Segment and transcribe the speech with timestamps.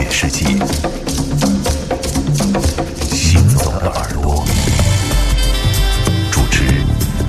[0.00, 0.44] 乐世界。
[3.10, 4.44] 行走的耳朵，
[6.30, 6.62] 主持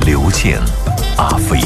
[0.05, 0.59] 刘健、
[1.17, 1.59] 阿飞。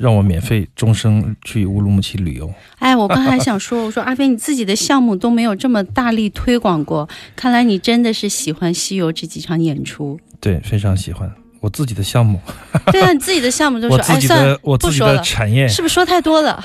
[0.00, 2.52] 让我免费终生去乌鲁木齐旅游。
[2.78, 10.18] 哎，我刚才想说， 我说阿飞，你自己的项目都没有这么大力推广过，看来你真的是喜欢西游这几场演出。
[10.40, 11.30] 对，非常喜欢
[11.60, 12.40] 我自己的项目。
[12.92, 16.64] 对啊，你自己的项目就是 我自己哎，算了，的我自己的产业，是不是说太多了？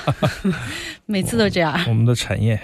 [1.06, 1.78] 每次都这样。
[1.88, 2.58] 我们的产业。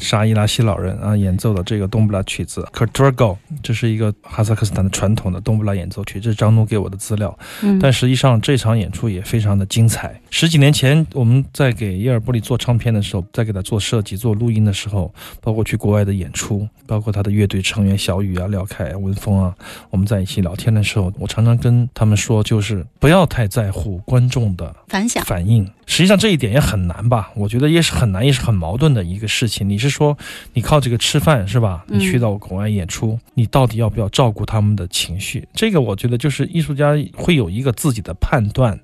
[0.00, 7.38] 沙伊拉西老人啊演奏的这个冬不拉曲子 k u t u r g o 这是一个哈萨克斯坦的传统的冬不拉演奏曲，这是张奴给我的资料。
[7.62, 10.18] 嗯，但实际上这场演出也非常的精彩。
[10.30, 19.54] 十几年前我们在给耶尔布里做唱片的时候，在给他做设计、做录音的时候，包括去国外的演出，包括他的乐队成员小雨啊、廖凯啊、文峰啊，
[19.90, 25.22] 我们在一起聊天的时候，我常常跟他们说，就是不要太在乎观众的反响。
[25.24, 25.68] 反应。
[25.86, 27.32] 实际上这一点也很难吧？
[27.34, 29.68] 我觉得也是很难，也是很矛盾的一个事情。
[29.68, 30.16] 你是说
[30.54, 31.84] 你靠这个吃饭是吧？
[31.88, 35.46] 嗯你去到国外演出，你到底要不要照顾他们的情绪？
[35.52, 38.78] 这个我觉得就是艺术家会有一个自己的判断，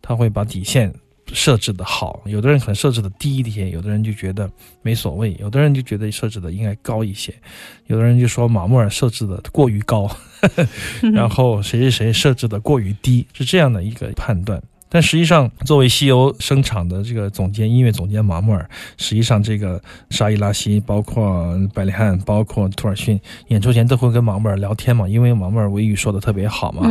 [0.00, 0.92] 他会把底线
[1.32, 2.22] 设置的好。
[2.26, 4.50] 有的人可能设置的低一点，有的人就觉得
[4.82, 7.34] 没所谓，有的人就觉得设置的应该高一些，
[7.88, 10.10] 有的人就说马穆尔设置的过于高，
[11.12, 14.62] 然后谁谁谁设置的过于低，是这样的一个判断。
[14.92, 18.68] 但实际上，作为西游声场的这个总监、音乐总监马穆尔，
[18.98, 19.80] 实际上这个
[20.10, 23.18] 沙伊拉西，包括百里汉，包括托尔逊，
[23.48, 26.82] 演出前都会跟马穆尔聊天嘛，因为马穆尔维语说的特别好嘛。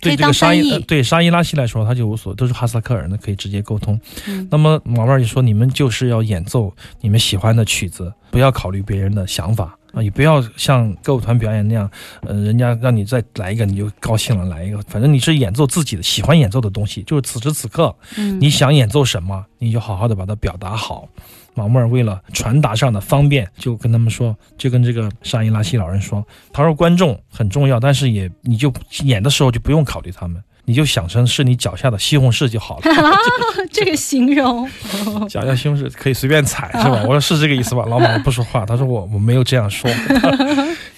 [0.00, 4.00] 对这个沙伊呃对沙伊拉西来说，他就无所都是哈萨克人的，可以直接沟通。
[4.26, 4.48] 嗯。
[4.50, 11.88] 那么马穆尔就说：“你们就是要演奏你们喜欢的曲子，不要考虑别人的想法啊，也不要像歌舞团表演那样，
[12.22, 18.40] 呃，人家让你再来一个你就高兴了，来一个，反正你是演奏自己的喜欢演奏的东西，就是此时此刻嗯。
[18.40, 21.08] 你想演奏什么，你就好好的把它表达好。”
[21.54, 28.72] 马穆尔为了传达上的方便，就跟他们说，就跟这个沙因拉西老人说，他说观众很重要，但是也你就
[29.04, 32.82] 演的时候就不用考虑他们，你就想成是你脚下的西红柿就好了。
[33.70, 34.68] 这个形容，
[35.28, 37.02] 脚下西红柿可以随便踩是吧？
[37.06, 37.84] 我说是这个意思吧？
[37.86, 39.90] 老板不说话，他说我我没有这样说。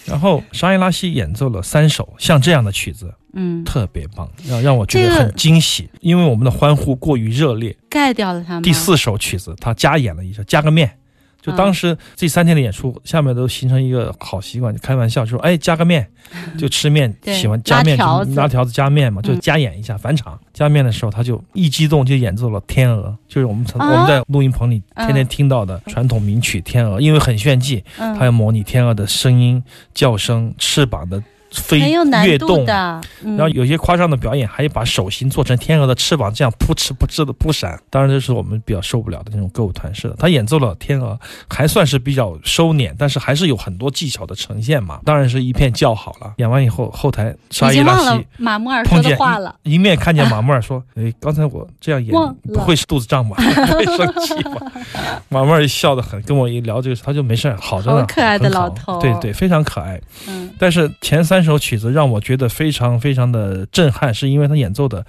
[0.04, 7.76] 然后沙耶拉西演奏了三首像这样的曲子，嗯，特别棒，让让我觉得很惊喜，因为我们的欢呼过于热烈。
[7.90, 8.62] 盖掉了他们。
[8.62, 10.98] 第四首曲子他加演了一首，加个面。
[11.46, 16.06] 就当时这三天的演出，下面都形成一个好习惯，就开玩笑就说：“哎，加个面，
[16.58, 19.40] 就吃面，喜欢加面，拿条子拉条子加面嘛，就嗯。
[19.40, 20.36] 加演一下返场。
[20.52, 29.62] 加面的时候，他就一激动就演奏了《天鹅》，就是我们曾、啊我们在录音棚里天天嗯听到的传统名曲《天鹅》，因为很炫技，嗯，他要模拟天鹅的声音、
[29.94, 31.22] 叫声、翅膀的
[31.56, 31.78] 飞
[32.24, 32.64] 跃动。
[32.64, 33.00] 的。
[33.22, 37.78] 嗯然后有些夸张的表演，还有把手型做成天鹅的翅膀，这样扑哧扑哧的扑闪。
[37.90, 40.14] 当然，这是我们比较受不了的那种歌舞团式的。
[40.18, 41.18] 他演奏了天鹅，
[41.48, 45.00] 还算是比较收敛，但是还是有很多技巧的呈现嘛。
[45.04, 46.32] 当然是一片叫好了。
[46.36, 49.54] 演完以后，后台沙伊拉西马穆尔说碰见的话了。
[49.64, 52.14] 一面看见马穆尔说： “哎，刚才我这样演，
[52.54, 53.36] 不会是肚子胀吧？
[53.66, 54.72] 不会生气吧？”
[55.28, 60.00] 马穆尔笑得很，跟我一聊这个事，他就没事儿，好着呢，可爱的老头对对，非常可爱。
[60.28, 65.06] 嗯但是前三首曲子让我觉得非常非常的震撼，是因为他演奏的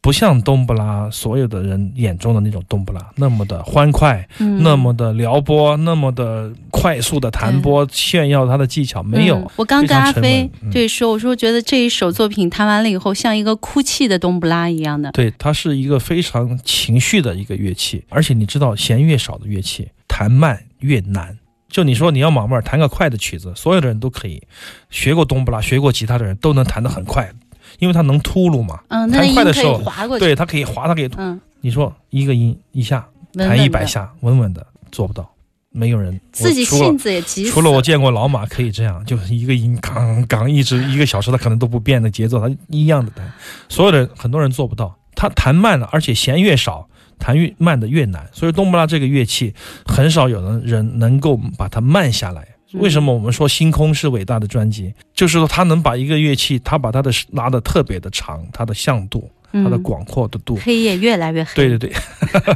[0.00, 9.36] 不像冬不拉所有的人眼中的那种冬不拉那么的欢快，嗯，那么的撩拨，那么的快速的弹拨，炫耀他的技巧，没有。
[9.38, 15.10] 嗯我刚跟阿飞对说，我说觉得这一首作品弹完了以后，像一个哭泣的冬不拉一样的。
[15.12, 21.36] 对，它是一个非常情绪的一个乐器，而且你知道，弦越少的乐器弹慢越难。
[21.68, 24.42] 就你说你要马穆尔弹个快的曲子，所有的人都可以，
[24.90, 27.30] 学过冬不拉、学过吉他的人都能弹得很快，
[27.78, 28.80] 因为它能秃噜嘛。
[28.88, 29.82] 嗯，弹快的时候。
[30.18, 31.10] 对，它可以滑，它可以。
[31.16, 35.30] 嗯，你说一个音一下弹一百，下，稳稳的做不到，
[35.70, 36.18] 没有人。
[36.32, 37.44] 自己性子也急。
[37.50, 43.30] 除了我见过老马可以这样，就是一个音刚刚一直一个小时，他可能都不变的节奏，他一样的弹。
[43.68, 46.87] 所有的很多人做不到，他弹慢了，而且弦越少，
[47.18, 48.26] 弹越慢的越难。
[48.32, 49.54] 所以冬不拉这个乐器，
[49.84, 52.42] 很少有人人能够把它慢下来。
[52.42, 54.92] 嗯为什么我们说《星空》是伟大的专辑？
[55.14, 61.54] 就是说他能把一个乐器，他把它的拉的特别的长，它的向度，它的嗯广阔的度，黑夜越来越黑。
[61.54, 61.92] 对对对，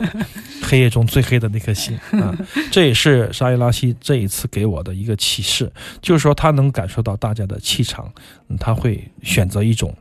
[0.63, 2.37] 黑夜中最黑的那颗星啊，
[2.71, 5.73] 这也是沙耶拉西这一次给我的一个启示，
[6.03, 8.13] 就是说他能感受到大家的气场，
[8.51, 9.97] 嗯他会选择一种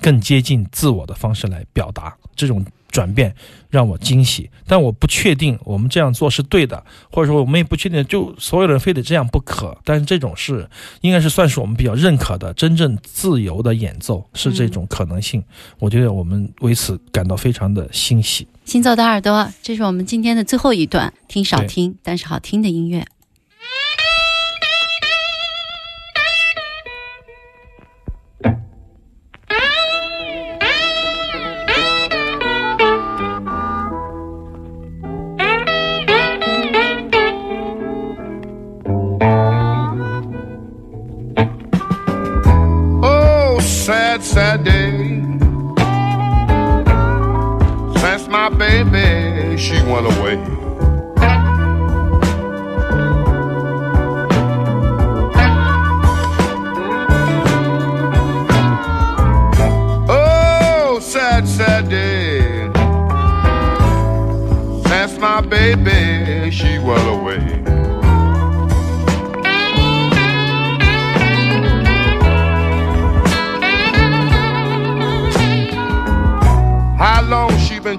[0.00, 2.64] 更接近自我的方式来表达，这种
[2.96, 3.34] 转变
[3.68, 4.48] 让我惊喜。
[4.66, 9.76] 但我不确定我们这样做是对的，或者说我们也不确定就所有人非得这样不可。
[9.84, 10.66] 但是这种是
[11.02, 15.44] 应该是算是我们比较认可的真正自由的演奏，是这种可能性。
[15.78, 18.48] 我觉得我们为此感到非常的欣喜。
[18.64, 23.06] 行走的耳朵，这是我们今天的最后一段，听少听但是好听的音乐。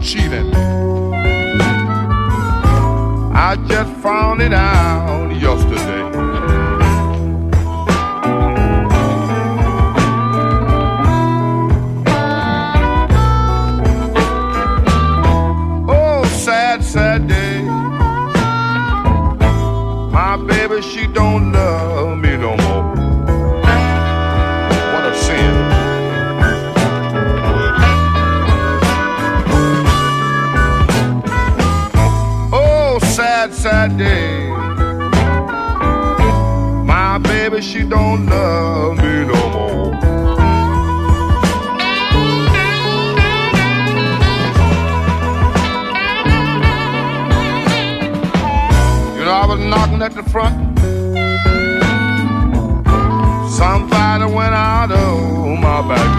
[0.01, 0.53] Cheating?
[3.33, 6.36] I just found it out yesterday.
[37.49, 39.93] Baby, she don't love me no more.
[49.15, 50.55] You know, I was knocking at the front.
[53.49, 56.16] Somebody went out of my back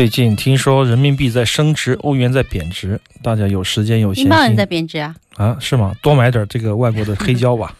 [0.00, 5.14] 最近听说人民币在升值，欧元在贬值，大家有时间有闲英镑也在贬值啊。
[5.36, 5.54] 啊？
[5.60, 5.94] 是吗？
[6.00, 7.76] 多买点这个外国的黑胶吧，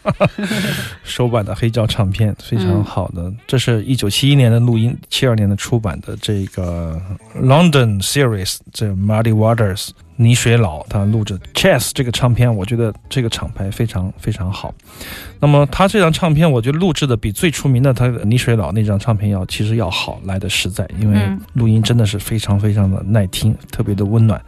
[1.03, 3.33] 首版的黑胶唱片非常好的。
[3.47, 7.01] 这是一九七一年的录音，七二年的出版的这个
[7.41, 9.89] London Series，这 Muddy Waters。
[10.21, 14.73] 泥水佬他录制 Chess 这个唱片，我觉得这个厂牌非常非常好。
[15.39, 24.39] 那么他这张唱片，我觉得录制的比最出名的他泥水佬那张唱片要其实要好，来的实在，因为嗯录音真的是非常非常的耐听，特别的温暖。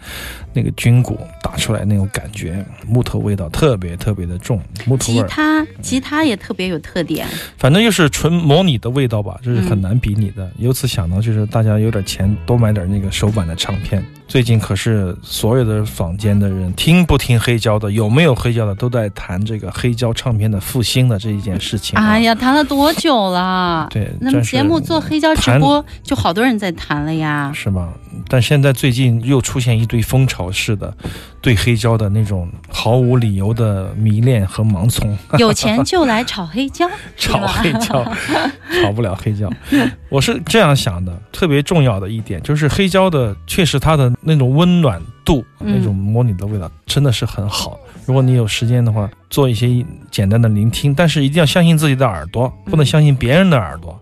[0.55, 7.27] 那个军鼓打出来那种感觉，木头味道特别特别的重，木头味，吉他吉他也特别有特点，
[7.57, 10.47] 反正就是纯模拟的味道吧，这是很嗯难比拟的。
[10.59, 14.05] 由此想到，就是大家有点钱，多买点那个手版的唱片。
[14.27, 22.05] 最近可是所有的坊间的人听不听黑胶的，有没有黑胶的，都在谈这个黑胶唱片的复兴的这一件事情、啊。
[22.05, 23.87] 哎，呀，谈了多久了？
[23.89, 27.51] 对，那么节目做黑胶直播，就好多人在谈了呀。
[27.53, 27.93] 是吗？
[28.27, 30.95] 但现在最近又出现一堆风潮式的
[31.41, 35.17] 对黑胶的那种毫无理由的迷恋和盲从。
[35.39, 38.05] 有钱就来炒黑胶， 炒黑胶，
[38.81, 39.51] 炒不了黑胶。
[40.09, 47.79] 我是这样想的，特别重要的一点就是黑胶的确实它的那种温暖度，嗯那种模拟的味道真的是很好。
[48.05, 53.99] 如果你有时间的话，做一些简单的聆听，但是一定要相信自己的耳朵，不能相信别人的耳朵。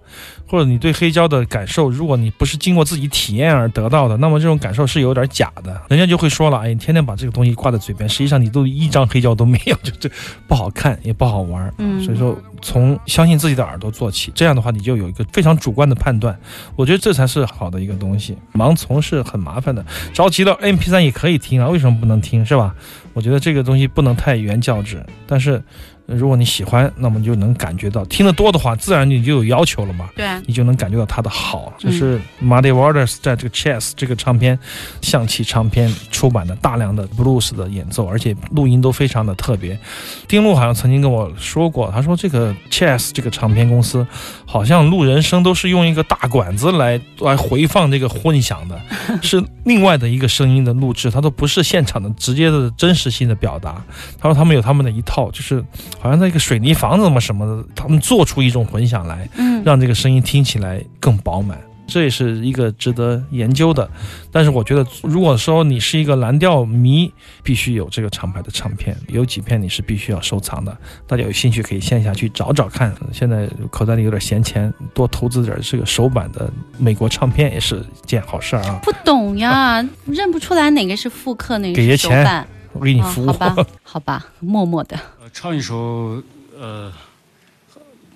[0.52, 5.82] 或者你对黑胶的感受，如果你不是经过自己体验而得到的，那么这种感受是有点假的。
[5.88, 10.12] 人家就会说了，哎，你天天把这个东西挂在嘴边，实际上你都一张黑胶都没有， 就这
[10.50, 11.74] 不好看也不好玩。
[11.78, 16.38] 嗯所以说从相信自己的耳朵做起，这样的话你就有一个非常主观的判断。
[16.76, 18.38] 我觉得这才是好的一个东西。
[18.54, 22.76] 盲从是很麻烦的，着急了 MP 3也可以听啊，为什么不能听是吧？
[23.14, 25.64] 我觉得这个东西不能太原教旨，但是。
[26.12, 30.10] 呃如果你喜欢，那么你就能感觉到，听得多的话，自然你就有要求了嘛。
[30.14, 31.72] 对啊，你就能感觉到它的好。
[31.78, 34.60] 这是 Muddy Waters 在这个 Chess 这个唱片
[35.02, 39.80] 象棋唱片出版的大量的 blues 的演奏，而且录音都非常的特别。
[40.28, 44.06] 丁路好像曾经跟我说过，他说这个 Chess 这个唱片公司
[44.46, 48.78] 好像录人声都是用一个大管子来来回放这个混响的，
[49.24, 53.82] 是另外的一个声音的录制，它都不是现场的直接的真实性的表达。
[54.20, 55.64] 他说他们有他们的一套，就是
[56.02, 59.30] 好像在一个水泥房子嘛什么的，他们做出一种混响来。
[59.38, 61.60] 嗯，让这个声音听起来更饱满。
[61.88, 63.90] 这也是一个值得研究的，
[64.32, 67.12] 但是我觉得，如果说你是一个蓝调迷，
[67.44, 70.76] 必须有这个厂牌的唱片，有几片你是必须要收藏的。
[71.06, 72.96] 大家有兴趣可以线下去找找看。
[73.12, 78.80] 现在口袋里有点闲钱，多投资点这个首版的美国唱片也是件好事儿啊！
[78.82, 82.48] 不懂呀，认不出来哪个是复刻，哪个给些钱是首版。
[82.72, 83.28] 我 给你哦服务。
[83.28, 84.98] 好吧，好吧，默默的。
[85.34, 86.22] 唱一首
[86.58, 86.94] 呃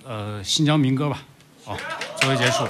[0.04, 1.22] 呃新疆民歌吧，
[1.64, 1.78] 好，
[2.22, 2.70] 作为结束啊。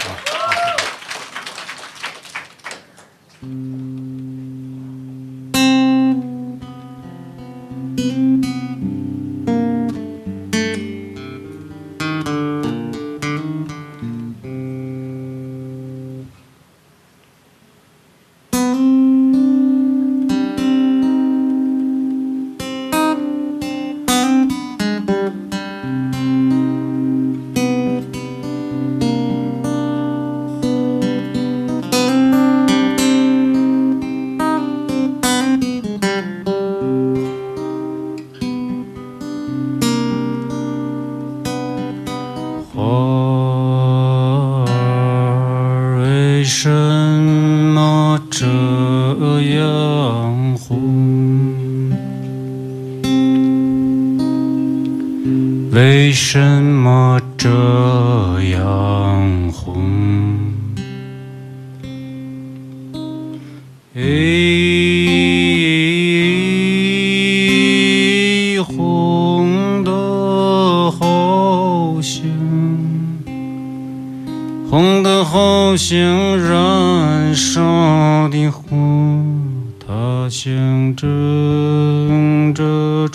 [7.98, 8.25] 花
[55.76, 57.50] 为什么这
[58.52, 59.76] 样红？
[63.94, 64.02] 诶，
[68.62, 69.92] 红的
[70.92, 72.24] 好像，
[74.70, 76.00] 红的好像
[76.40, 78.64] 燃烧的火，
[79.86, 83.10] 它象征着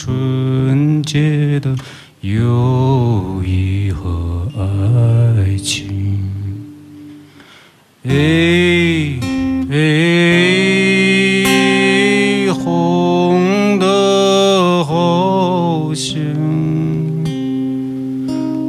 [15.91, 16.23] 好像，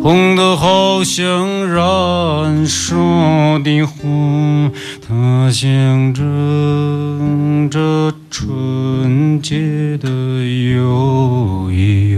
[0.02, 4.72] 红的好像燃烧的火，
[5.08, 12.11] 它象征着纯洁的友谊。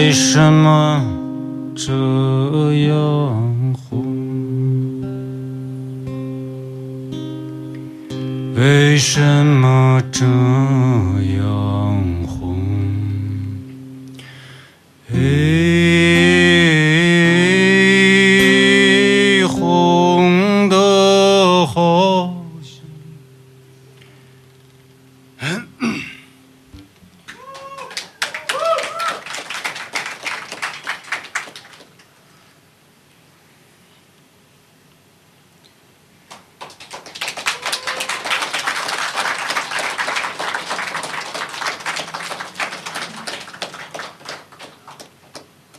[0.00, 1.04] 为什么
[1.76, 1.92] 这
[2.88, 3.19] 样？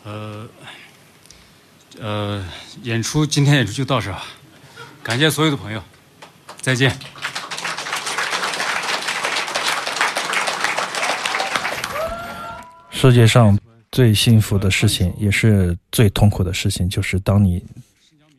[0.04, 0.48] 呃，
[2.00, 2.46] 呃，
[2.84, 4.20] 演出今天演出就到这儿，
[5.04, 5.84] 感谢所有的朋友，
[6.60, 6.98] 再见。
[12.92, 13.58] 世界上
[13.92, 17.64] 最幸福的事情，也是最痛苦的事情，就是当你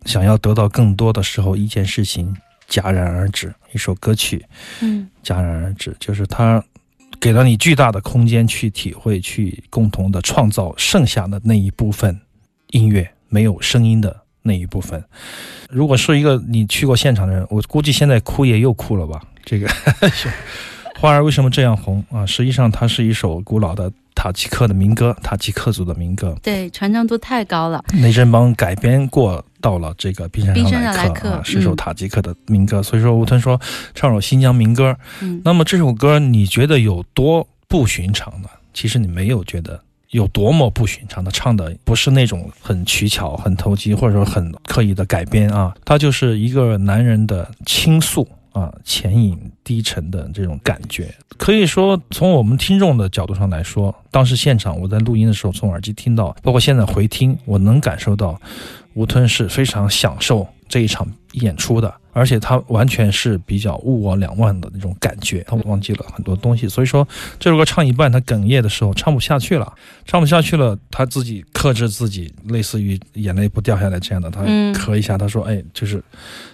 [0.07, 2.37] 想要得到更多的时候，一件事情
[2.69, 4.45] 戛然而止，一首歌曲
[4.81, 5.09] 嗯。
[5.25, 6.65] 戛然而止，就是它
[7.23, 12.21] 给了你巨大的空间去体会，去共同的创造剩下的那一部分
[12.71, 15.01] 音乐，没有声音的那一部分。
[15.71, 19.23] 如果是一个你去过现场的人，我估计现在哭也又哭了吧？
[19.45, 19.69] 这个
[20.99, 22.27] 花儿为什么这样红啊？
[22.27, 26.37] 实际上，它是一首古老的塔吉克的民歌，塔吉克族的民歌。
[26.43, 27.85] 对，传唱度太高了。
[27.95, 32.83] 内政邦改编过到了这个冰山上来客是首嗯塔吉克的民歌。
[32.83, 33.61] 所以说，吴吞说
[33.95, 34.97] 唱首新疆民歌。
[35.21, 38.49] 嗯，那么这首歌你觉得有多不寻常呢？
[38.75, 48.29] 其实你没有觉得有多么不寻常的，唱的不是那种很取巧、很投机，或者说很刻意的改编啊，它就是一个男人的倾诉。
[48.53, 58.41] 啊，浅隐低沉的这种感觉，可以说从我们听众的角度上来说，当时现场我在录音的时候，从耳机听到，包括现在回听，我能感受到
[58.95, 67.07] 吴吞是非常享受这一场演出的，而且他完全是比较物我两忘的那种感觉，他忘记了很多东西，所以说
[67.39, 69.73] 这首歌唱一半，他哽咽的时候唱不下去了，
[70.05, 76.03] 唱不下去了，他自己克制自己，类似于眼泪不掉下来这样的，他嗯咳一下，他说：“哎，就是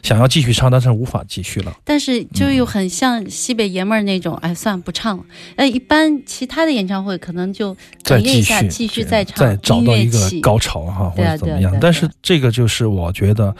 [0.03, 1.73] 想要继续唱，但是无法继续了。
[1.85, 5.25] 但是就又很像西北爷们儿那种，哎，算了，不唱了。
[5.57, 11.77] 哎，一般其他的演唱会可能就”再继哽咽一下，续，继续再唱，再找到一个高潮哈，或者怎么样。
[11.81, 13.55] 但是这个就是我觉得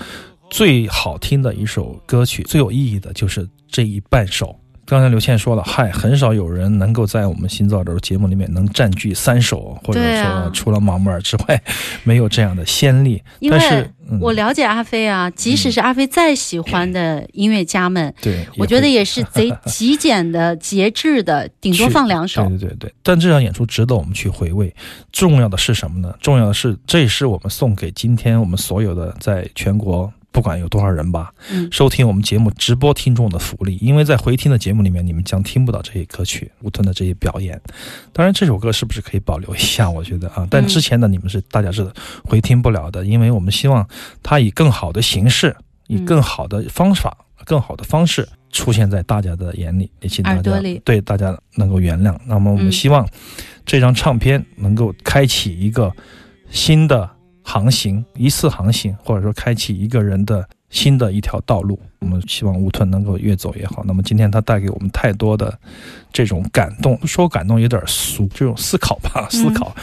[0.51, 4.59] 最好听的一首歌曲，最有意义的就是这一半首。
[4.87, 11.63] 刚才刘倩说了，嗨，很少有人能够在我们新造的节目里面能占据三首，或者说除了毛木尔之外，
[12.05, 13.23] 没有这样的先例。
[13.41, 22.43] 因但是我了解阿飞啊，即使是阿飞再喜欢的音乐家们，对，我觉得也是贼极简的、节制的，顶多放两首。
[22.49, 24.75] 对对对对，但这场演出值得我们去回味。
[25.13, 26.17] 重要的是什么呢？
[26.19, 30.11] 重要的是，这也是我们送给今天我们所有的在全国。
[30.31, 37.61] 不管有多少人吧，嗯收听我们节目直播听众的福利，因为在回听的节目里面，你们将听不到这些歌曲，吴吞的这些表演。
[38.13, 39.91] 当然，这首歌是不是可以保留一下？
[39.91, 41.91] 我觉得啊，但之前的你们是大家是
[42.25, 43.87] 回听不了的，因为我们希望
[44.23, 52.17] 它以更好的形式，以嗯更好的方法、更好的方式出现在大家的眼里，也请大家对大家能够原谅。
[52.27, 53.09] 那么我们嗯希望
[53.67, 55.93] 这张唱片能够开启一个
[56.51, 57.09] 新的
[57.49, 61.81] 航行，一次航行，或者说开启一个人的新的一条道路。
[62.01, 63.83] 我们希望吴吞能够越走越好。
[63.87, 65.59] 那么今天他带给我们太多的
[66.13, 69.75] 这种感动，说感动有点俗，这种思考吧，思考。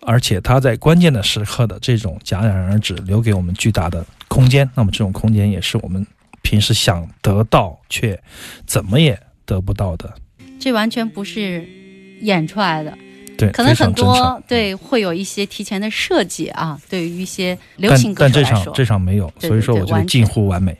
[0.00, 4.68] 而且他在关键的时刻的这种戛然而止，留给我们巨大的空间。
[4.74, 6.04] 那么这种空间也是我们
[6.42, 8.20] 平时想得到却
[8.66, 10.12] 怎么也得不到的。
[10.58, 11.64] 这完全不是
[12.20, 12.98] 演出来的，
[13.42, 20.76] 对，可能很多对会有一些提前的设计啊，对于一些流行歌但这场手来说，这场没有，对所以说我觉得对对完全近乎完美。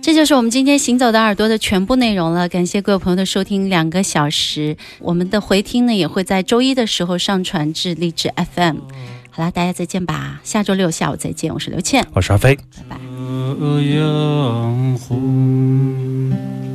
[0.00, 2.48] 这就是我们今天行走的耳朵的全部内容了。
[2.48, 8.78] 感谢各位朋友的收听，两个小时，我们的回听呢也会在周一的时候上传至荔枝 FM。
[9.30, 12.54] 好啦，大家再见吧，下周六下午再见，我是刘倩，我是阿飞。
[12.54, 12.96] 拜拜。
[13.58, 16.65] 这样红。